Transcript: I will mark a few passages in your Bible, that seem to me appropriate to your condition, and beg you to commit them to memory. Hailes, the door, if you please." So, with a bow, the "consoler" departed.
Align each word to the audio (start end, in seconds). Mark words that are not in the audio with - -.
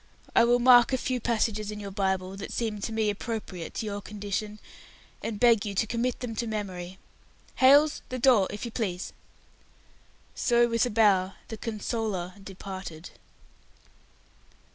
I 0.35 0.45
will 0.45 0.57
mark 0.57 0.91
a 0.91 0.97
few 0.97 1.19
passages 1.19 1.69
in 1.69 1.79
your 1.79 1.91
Bible, 1.91 2.35
that 2.37 2.51
seem 2.51 2.81
to 2.81 2.91
me 2.91 3.11
appropriate 3.11 3.75
to 3.75 3.85
your 3.85 4.01
condition, 4.01 4.57
and 5.21 5.39
beg 5.39 5.63
you 5.63 5.75
to 5.75 5.85
commit 5.85 6.21
them 6.21 6.33
to 6.37 6.47
memory. 6.47 6.97
Hailes, 7.57 8.01
the 8.09 8.17
door, 8.17 8.47
if 8.49 8.65
you 8.65 8.71
please." 8.71 9.13
So, 10.33 10.67
with 10.67 10.87
a 10.87 10.89
bow, 10.89 11.33
the 11.49 11.57
"consoler" 11.57 12.33
departed. 12.43 13.11